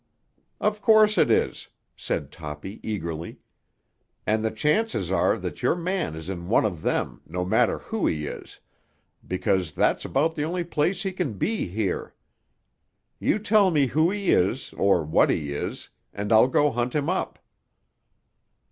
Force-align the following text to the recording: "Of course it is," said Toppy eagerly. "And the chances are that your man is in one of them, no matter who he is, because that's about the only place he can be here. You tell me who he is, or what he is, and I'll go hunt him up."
"Of 0.59 0.81
course 0.81 1.15
it 1.19 1.29
is," 1.29 1.67
said 1.95 2.31
Toppy 2.31 2.79
eagerly. 2.81 3.37
"And 4.25 4.43
the 4.43 4.49
chances 4.49 5.11
are 5.11 5.37
that 5.37 5.61
your 5.61 5.75
man 5.75 6.15
is 6.15 6.27
in 6.27 6.47
one 6.49 6.65
of 6.65 6.81
them, 6.81 7.21
no 7.27 7.45
matter 7.45 7.77
who 7.77 8.07
he 8.07 8.25
is, 8.25 8.59
because 9.27 9.73
that's 9.73 10.03
about 10.03 10.33
the 10.33 10.41
only 10.41 10.63
place 10.63 11.03
he 11.03 11.11
can 11.11 11.33
be 11.33 11.67
here. 11.67 12.15
You 13.19 13.37
tell 13.37 13.69
me 13.69 13.85
who 13.85 14.09
he 14.09 14.31
is, 14.31 14.73
or 14.73 15.03
what 15.03 15.29
he 15.29 15.53
is, 15.53 15.89
and 16.11 16.33
I'll 16.33 16.47
go 16.47 16.71
hunt 16.71 16.95
him 16.95 17.07
up." 17.07 17.37